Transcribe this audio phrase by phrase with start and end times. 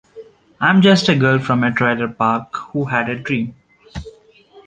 [0.59, 3.53] I'm just a girl from a trailer park who had a dream.